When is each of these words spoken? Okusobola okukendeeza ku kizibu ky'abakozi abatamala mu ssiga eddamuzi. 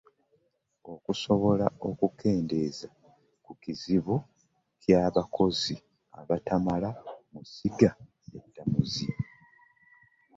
Okusobola 0.93 1.67
okukendeeza 1.89 2.87
ku 3.43 3.51
kizibu 3.61 4.15
ky'abakozi 4.81 5.75
abatamala 6.19 6.89
mu 7.31 7.41
ssiga 7.47 7.91
eddamuzi. 8.37 9.07